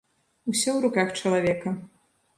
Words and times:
Усё 0.51 0.71
ў 0.71 0.79
руках 0.87 1.13
чалавека. 1.19 1.75